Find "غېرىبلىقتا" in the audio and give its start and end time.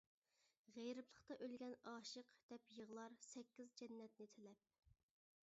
0.77-1.37